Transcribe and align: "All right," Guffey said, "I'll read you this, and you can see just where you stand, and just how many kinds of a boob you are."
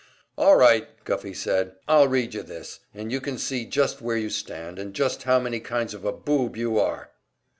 "All 0.35 0.55
right," 0.55 0.87
Guffey 1.03 1.35
said, 1.35 1.75
"I'll 1.87 2.07
read 2.07 2.33
you 2.33 2.41
this, 2.41 2.79
and 2.91 3.11
you 3.11 3.21
can 3.21 3.37
see 3.37 3.67
just 3.67 4.01
where 4.01 4.17
you 4.17 4.31
stand, 4.31 4.79
and 4.79 4.95
just 4.95 5.21
how 5.29 5.37
many 5.39 5.59
kinds 5.59 5.93
of 5.93 6.03
a 6.05 6.11
boob 6.11 6.57
you 6.57 6.79
are." 6.79 7.11